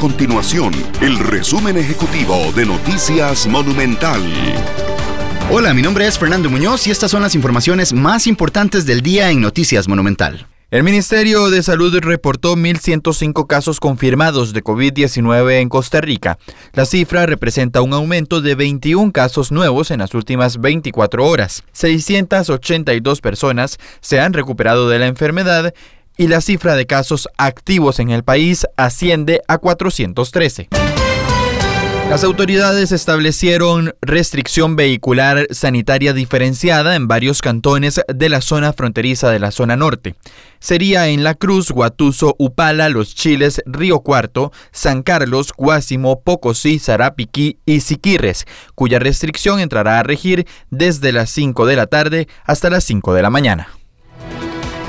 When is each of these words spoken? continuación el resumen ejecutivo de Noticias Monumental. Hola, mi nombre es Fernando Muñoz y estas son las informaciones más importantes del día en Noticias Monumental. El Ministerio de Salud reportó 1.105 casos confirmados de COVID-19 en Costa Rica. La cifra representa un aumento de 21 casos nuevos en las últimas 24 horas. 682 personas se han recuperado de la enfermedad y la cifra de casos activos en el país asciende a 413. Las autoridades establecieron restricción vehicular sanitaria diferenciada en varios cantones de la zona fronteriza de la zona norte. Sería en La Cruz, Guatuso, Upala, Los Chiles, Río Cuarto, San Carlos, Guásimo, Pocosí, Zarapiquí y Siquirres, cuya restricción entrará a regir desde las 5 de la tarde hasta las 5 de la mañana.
continuación 0.00 0.72
el 1.02 1.18
resumen 1.18 1.76
ejecutivo 1.76 2.34
de 2.56 2.64
Noticias 2.64 3.46
Monumental. 3.46 4.22
Hola, 5.50 5.74
mi 5.74 5.82
nombre 5.82 6.06
es 6.06 6.18
Fernando 6.18 6.48
Muñoz 6.48 6.86
y 6.86 6.90
estas 6.90 7.10
son 7.10 7.20
las 7.20 7.34
informaciones 7.34 7.92
más 7.92 8.26
importantes 8.26 8.86
del 8.86 9.02
día 9.02 9.30
en 9.30 9.42
Noticias 9.42 9.88
Monumental. 9.88 10.46
El 10.70 10.84
Ministerio 10.84 11.50
de 11.50 11.62
Salud 11.62 11.98
reportó 12.00 12.56
1.105 12.56 13.46
casos 13.46 13.78
confirmados 13.78 14.54
de 14.54 14.64
COVID-19 14.64 15.60
en 15.60 15.68
Costa 15.68 16.00
Rica. 16.00 16.38
La 16.72 16.86
cifra 16.86 17.26
representa 17.26 17.82
un 17.82 17.92
aumento 17.92 18.40
de 18.40 18.54
21 18.54 19.12
casos 19.12 19.52
nuevos 19.52 19.90
en 19.90 19.98
las 19.98 20.14
últimas 20.14 20.60
24 20.60 21.26
horas. 21.26 21.64
682 21.72 23.20
personas 23.20 23.78
se 24.00 24.20
han 24.20 24.32
recuperado 24.32 24.88
de 24.88 25.00
la 25.00 25.08
enfermedad 25.08 25.74
y 26.20 26.28
la 26.28 26.42
cifra 26.42 26.74
de 26.76 26.86
casos 26.86 27.30
activos 27.38 27.98
en 27.98 28.10
el 28.10 28.24
país 28.24 28.66
asciende 28.76 29.40
a 29.48 29.56
413. 29.56 30.68
Las 32.10 32.24
autoridades 32.24 32.92
establecieron 32.92 33.94
restricción 34.02 34.76
vehicular 34.76 35.46
sanitaria 35.50 36.12
diferenciada 36.12 36.94
en 36.94 37.08
varios 37.08 37.40
cantones 37.40 38.02
de 38.06 38.28
la 38.28 38.42
zona 38.42 38.74
fronteriza 38.74 39.30
de 39.30 39.38
la 39.38 39.50
zona 39.50 39.76
norte. 39.76 40.14
Sería 40.58 41.08
en 41.08 41.24
La 41.24 41.36
Cruz, 41.36 41.70
Guatuso, 41.70 42.36
Upala, 42.38 42.90
Los 42.90 43.14
Chiles, 43.14 43.62
Río 43.64 44.00
Cuarto, 44.00 44.52
San 44.72 45.02
Carlos, 45.02 45.54
Guásimo, 45.56 46.20
Pocosí, 46.20 46.78
Zarapiquí 46.78 47.60
y 47.64 47.80
Siquirres, 47.80 48.44
cuya 48.74 48.98
restricción 48.98 49.58
entrará 49.58 50.00
a 50.00 50.02
regir 50.02 50.46
desde 50.68 51.12
las 51.12 51.30
5 51.30 51.64
de 51.64 51.76
la 51.76 51.86
tarde 51.86 52.28
hasta 52.44 52.68
las 52.68 52.84
5 52.84 53.14
de 53.14 53.22
la 53.22 53.30
mañana. 53.30 53.79